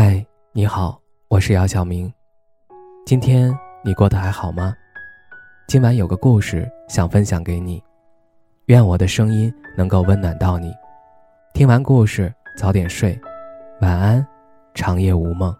[0.00, 2.08] 嗨，你好，我是姚晓明。
[3.04, 3.52] 今天
[3.84, 4.72] 你过得还好吗？
[5.66, 7.82] 今晚有个故事想分享给你，
[8.66, 10.72] 愿我的声音能够温暖到你。
[11.52, 13.20] 听完故事早点睡，
[13.80, 14.24] 晚安，
[14.72, 15.52] 长夜无梦。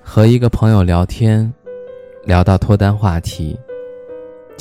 [0.00, 1.52] 和一个朋友聊天，
[2.22, 3.58] 聊到脱单话题。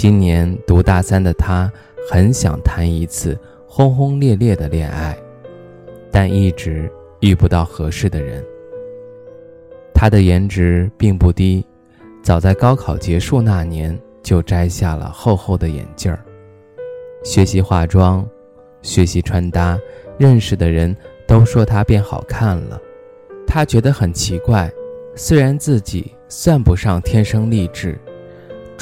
[0.01, 1.71] 今年读大三的他，
[2.09, 3.37] 很想谈一次
[3.67, 5.15] 轰轰烈烈的恋爱，
[6.09, 8.43] 但一直遇不到合适的人。
[9.93, 11.63] 他的颜值并不低，
[12.23, 16.25] 早在高考结束那年就摘下了厚厚的眼镜儿，
[17.23, 18.27] 学习化妆，
[18.81, 19.79] 学习穿搭。
[20.17, 20.97] 认识的人
[21.27, 22.81] 都说他变好看了，
[23.45, 24.67] 他觉得很奇怪。
[25.15, 27.95] 虽然自己算不上天生丽质。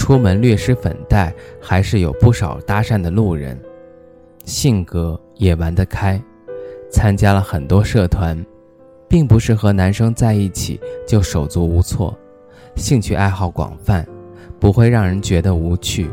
[0.09, 3.55] 出门略施粉黛，还是有不少搭讪的路人。
[4.43, 6.19] 性格也玩得开，
[6.89, 8.43] 参加了很多社团，
[9.07, 12.17] 并不是和男生在一起就手足无措。
[12.75, 14.03] 兴趣爱好广泛，
[14.59, 16.09] 不会让人觉得无趣。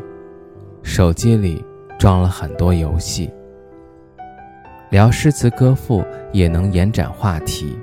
[0.82, 1.64] 手机里
[1.98, 3.30] 装了很多游戏，
[4.90, 7.74] 聊诗词歌赋也能延展话题。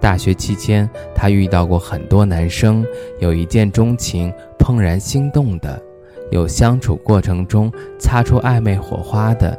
[0.00, 2.84] 大学期间，他遇到过很多男生，
[3.20, 5.82] 有一见钟情、怦然心动的，
[6.30, 9.58] 有相处过程中擦出暧昧火花的，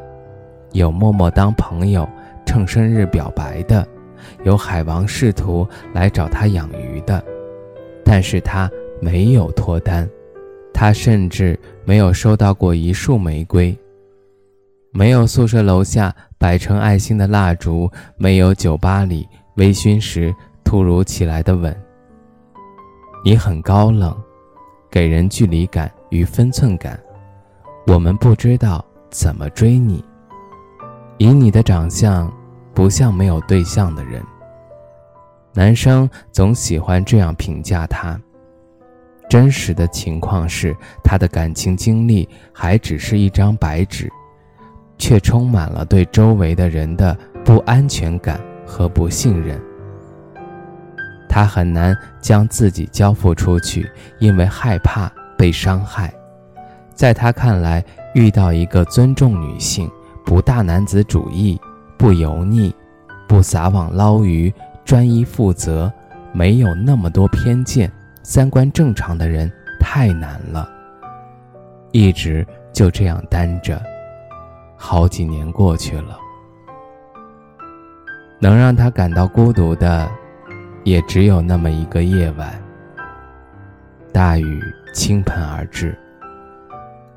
[0.71, 2.07] 有默默当朋友、
[2.45, 3.85] 趁生日表白的，
[4.45, 7.21] 有海王试图来找他养鱼的，
[8.05, 10.09] 但是他没有脱单，
[10.73, 13.77] 他甚至没有收到过一束玫瑰，
[14.91, 19.27] 没有宿舍楼下摆成爱心的蜡烛，没有酒吧里。
[19.57, 21.75] 微醺时突如其来的吻，
[23.23, 24.15] 你很高冷，
[24.93, 26.99] 给人距离感与分寸感。
[27.87, 30.05] 我们不知道怎么追你。
[31.17, 32.31] 以你的长相，
[32.75, 34.23] 不像没有对象的人。
[35.51, 38.21] 男生总喜欢这样评价他。
[39.27, 44.07] 真实的情况是，他的感情经历还只是一张白纸，
[44.99, 48.39] 却充满了对周围的人的不安全感。
[48.65, 49.61] 和不信任，
[51.33, 53.89] 他很难将自己交付出去，
[54.19, 56.13] 因为害怕被伤害。
[56.93, 57.83] 在他看来，
[58.13, 59.89] 遇到一个尊重女性、
[60.23, 61.59] 不大男子主义、
[61.97, 62.71] 不油腻、
[63.27, 64.53] 不撒网捞鱼、
[64.85, 65.91] 专一负责、
[66.33, 70.69] 没有那么多偏见、三观正常的人太难了。
[71.91, 73.81] 一直就这样单着，
[74.77, 76.15] 好几年过去了。
[78.39, 80.07] 能让他感到孤独的，
[80.83, 82.53] 也只有那么一个夜晚。
[84.11, 84.61] 大雨
[84.93, 85.97] 倾盆而至，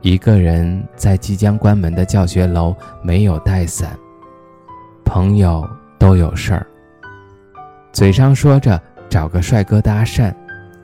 [0.00, 3.91] 一个人在即将关门的教学楼没有带伞。
[5.04, 5.69] 朋友
[5.99, 6.66] 都有事儿，
[7.93, 10.34] 嘴上说着找个帅哥搭讪，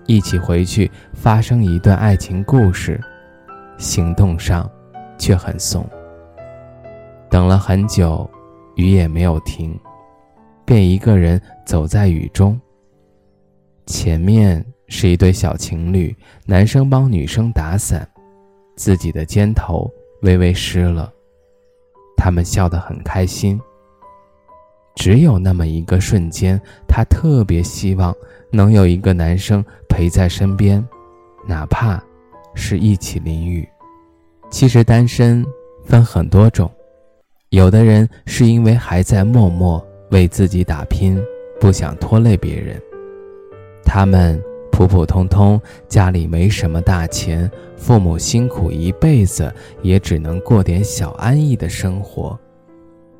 [0.06, 3.00] 一起回去发生一段爱情故事，
[3.78, 4.70] 行动上
[5.18, 5.88] 却很怂。
[7.30, 8.28] 等了很久，
[8.76, 9.78] 雨也没有停。
[10.64, 12.58] 便一个人走在雨中。
[13.92, 16.16] 前面是一对小情侣，
[16.46, 18.08] 男生帮女生打伞，
[18.74, 19.88] 自己的肩头
[20.22, 21.12] 微微湿了，
[22.16, 23.60] 他们笑得很开心。
[24.96, 26.58] 只有那么一个瞬间，
[26.88, 28.16] 他特别希望
[28.50, 30.82] 能有一个男生陪在身边，
[31.46, 32.02] 哪怕
[32.54, 33.68] 是一起淋雨。
[34.50, 35.44] 其实单身
[35.84, 36.70] 分很多种，
[37.50, 39.86] 有的人是因为还在默默。
[40.10, 41.22] 为自己打拼，
[41.58, 42.78] 不想拖累别人。
[43.94, 52.40] 他们普普通通，家里没什么大钱，父母辛苦一辈子，也只能过点小安逸的生活。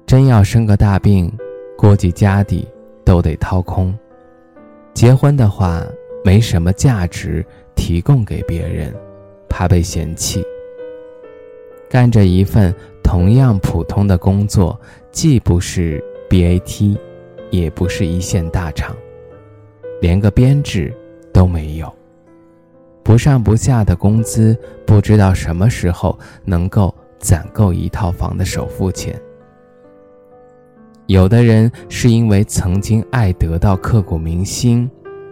[0.06, 1.30] 真要生个大病，
[1.76, 2.66] 估计家底
[3.04, 3.94] 都得掏空。
[4.94, 5.84] 结婚的话，
[6.24, 7.44] 没什么价值
[7.74, 8.94] 提供给别人，
[9.50, 10.42] 怕被嫌弃。
[11.86, 14.80] 干着一份同样普通的工作，
[15.10, 16.02] 既不是。
[16.30, 16.96] BAT，
[17.50, 18.96] 也不是一线大厂，
[20.02, 20.92] 连个编制
[21.32, 21.90] 都没有，
[23.04, 29.16] 不上不下的工资，不知道什么时候能够攒够一套房的首付钱。
[31.06, 34.90] 有的人是因为曾经爱得到刻骨铭心，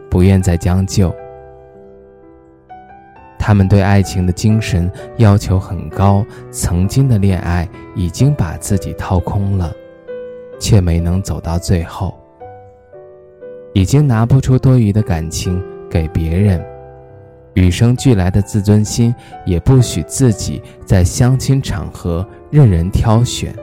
[0.08, 1.12] 不愿再将就。
[3.40, 9.74] 他们对爱情的精神要求很高，曾经的恋爱已经把自己掏空了。
[10.60, 12.19] 却没能走到最后，
[13.72, 16.64] 已经拿不出多余的感情给别人，
[17.54, 19.14] 与生俱来的自尊心
[19.46, 23.54] 也不许自己在相亲场合任人挑选。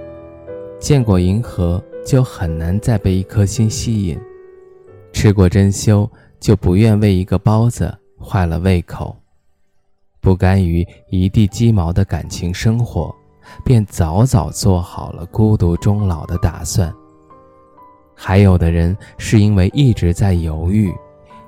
[0.79, 4.17] 见过银河，就很难再被一颗心吸引；
[5.11, 6.09] 吃过珍馐，
[6.39, 9.15] 就不愿为一个包子坏了胃口。
[10.21, 13.13] 不甘于一地鸡毛的感情生活，
[13.65, 16.93] 便早早做好了孤独终老的打算。
[18.19, 20.91] 还有的人是因为一直在犹豫，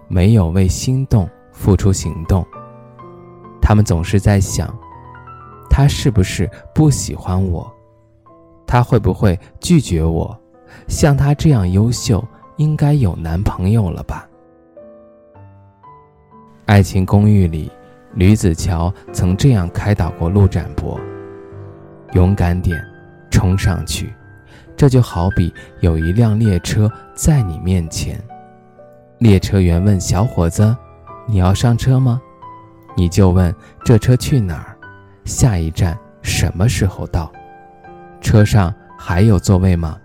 [0.07, 2.45] 没有为心动付出行动。
[3.59, 4.71] 他们总是在想，
[5.67, 7.69] 他是不是不喜欢我？
[8.67, 10.39] 他会不会拒绝我？
[10.87, 12.23] 像他这样优秀，
[12.57, 14.27] 应该有男朋友了吧？
[16.67, 17.71] 爱情公寓里，
[18.13, 20.99] 吕子乔曾这样开导过陆展博
[22.13, 22.79] ：“勇敢点，
[23.31, 24.13] 冲上去。
[24.79, 28.17] 这就好比有一辆列车在你面前，
[29.17, 30.73] 列车员问小伙子
[31.27, 32.21] ：‘你要上车吗？’
[32.95, 33.53] 你就问
[33.83, 34.77] 这车去哪儿，
[35.25, 37.29] 下一站什么时候到。”
[38.23, 39.97] 车上还有座位吗？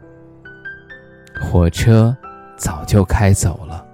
[1.41, 2.13] 火车
[2.57, 3.87] 早就开走了，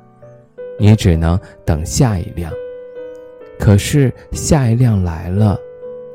[0.78, 2.50] 你只能等下一辆。
[3.58, 5.58] 可是下一辆来了，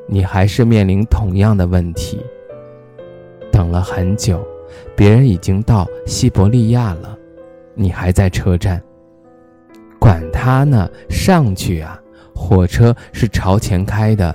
[0.08, 2.20] 你还是面临同样的问题。
[3.52, 4.44] 等了很久，
[4.96, 7.16] 别人已经到西伯利亚了，
[7.74, 8.82] 你还在车站。
[10.00, 12.00] 管他呢，上去啊！
[12.34, 14.34] 火车是朝前开的，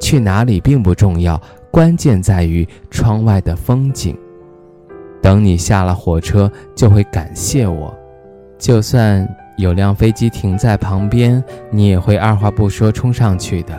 [0.00, 1.40] 去哪里并不重要。
[1.70, 4.16] 关键在于窗外的风景。
[5.22, 7.94] 等你下了火车，就会感谢我。
[8.58, 13.78] 就算有辆飞机停在旁边，你也会二话不说冲上去的，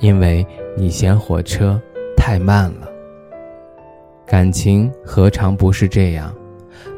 [0.00, 0.46] 因为
[0.76, 1.80] 你嫌火车
[2.16, 2.88] 太慢了。
[4.28, 6.34] 感情何尝不是这样？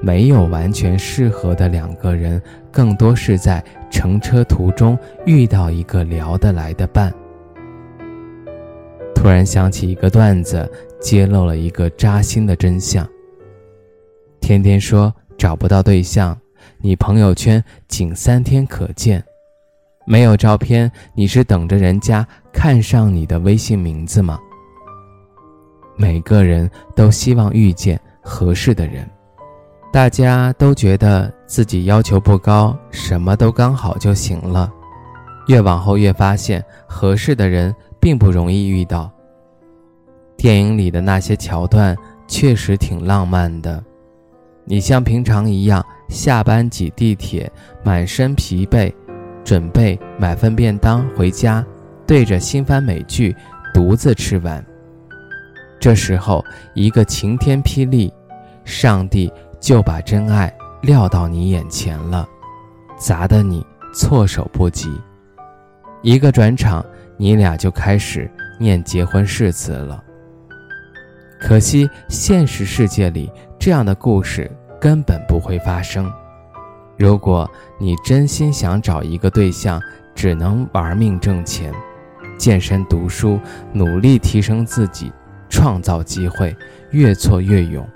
[0.03, 2.43] 没有完全适合的两个人，
[2.73, 7.15] 更多是在乘车途中遇到一个聊得来的伴。
[9.15, 10.69] 突然想起一个段子，
[11.01, 13.09] 揭露了一个扎心的真相。
[14.41, 16.37] 天天说找不到对象，
[16.79, 19.23] 你朋友圈仅三天可见，
[20.05, 24.37] 没有照片，你是等着人家看上你的微信名字吗？
[26.01, 29.07] 每个人都希望遇见合适的人，
[29.93, 34.73] 大家都觉得自己要求不高，什么都刚好就行了。
[35.47, 37.75] 越往后越发现，合适的人。
[38.01, 39.13] 并不容易遇到。
[40.35, 41.95] 电影里的那些桥段
[42.27, 43.85] 确实挺浪漫的，
[44.65, 47.53] 你像平常一样下班挤地铁，
[47.85, 48.91] 满身疲惫，
[49.45, 51.63] 准备买份便当回家，
[52.07, 53.37] 对着新番美剧
[53.75, 54.65] 独自吃完。
[55.81, 56.45] 这时候，
[56.75, 58.13] 一个晴天霹雳，
[58.65, 62.29] 上帝就把真爱撂到你眼前了，
[62.97, 64.89] 砸得你措手不及。
[66.03, 66.85] 一个转场。
[67.21, 70.03] 你俩就开始念结婚誓词了。
[71.39, 74.51] 可惜现实世界里这样的故事
[74.81, 76.11] 根本不会发生。
[76.97, 77.47] 如果
[77.79, 79.79] 你真心想找一个对象，
[80.15, 81.71] 只能玩命挣钱、
[82.39, 83.39] 健身、读书，
[83.71, 85.13] 努力提升自己，
[85.51, 86.57] 创造机会，
[86.93, 87.87] 越挫越勇。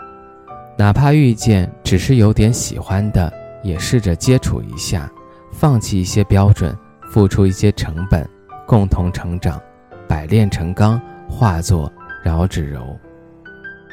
[0.77, 5.11] 哪怕遇见只是有点喜欢的，也试着接触一下，
[5.53, 6.77] 放弃一些标准，
[7.11, 8.29] 付出一些成本。
[8.67, 9.61] 共同成长，
[10.09, 11.93] 百炼成钢，化作
[12.23, 12.99] 饶指柔。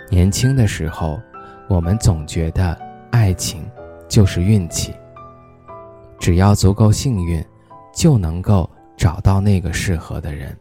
[0.10, 1.20] 年轻的时候，
[1.68, 2.78] 我们总觉得
[3.12, 3.70] 爱情
[4.08, 4.94] 就是运气，
[6.18, 7.44] 只要足够幸运，
[7.94, 10.58] 就能够找到那个适合的人。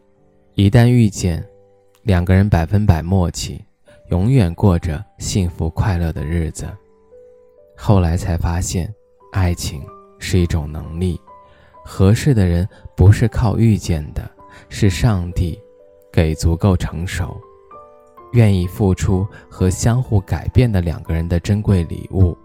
[0.55, 1.41] 一旦遇见，
[2.03, 3.63] 两个人百分百默契，
[4.09, 6.67] 永远过着幸福快乐的日子。
[7.77, 8.91] 后来才发现，
[9.31, 9.83] 爱情
[10.17, 11.19] 是一种能力。
[11.85, 14.29] 合适的人不是靠遇见的，
[14.67, 15.59] 是上帝
[16.11, 17.39] 给足够成熟、
[18.33, 22.35] 愿意付出和相互改变的两个人的珍贵礼物。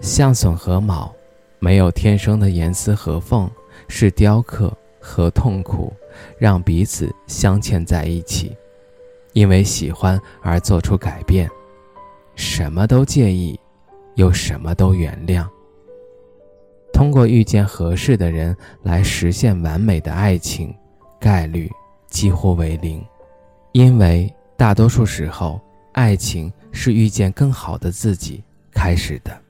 [0.00, 1.12] 相损和卯，
[1.58, 3.50] 没有天生的严丝合缝，
[3.88, 5.92] 是雕刻和痛苦
[6.38, 8.56] 让彼此镶嵌在一起，
[9.32, 11.48] 因为喜欢而做出改变，
[12.34, 13.58] 什么都介意，
[14.14, 15.46] 又什么都原谅。
[16.92, 20.74] 通过遇见合适的人来实现完美的爱情，
[21.18, 21.70] 概率
[22.08, 23.02] 几乎为零，
[23.72, 25.60] 因为大多数时候，
[25.92, 29.49] 爱情是遇见更好的自己开始的。